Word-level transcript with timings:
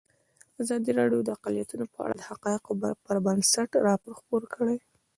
ازادي 0.61 0.91
راډیو 0.99 1.21
د 1.25 1.29
اقلیتونه 1.37 1.85
په 1.93 1.97
اړه 2.05 2.13
د 2.17 2.21
حقایقو 2.29 2.71
پر 3.05 3.15
بنسټ 3.25 3.69
راپور 3.87 4.13
خپور 4.19 4.43
کړی. 4.55 4.77